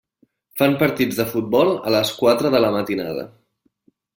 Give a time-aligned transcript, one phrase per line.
[0.61, 3.31] Fan partits de futbol a les quatre de la matinada.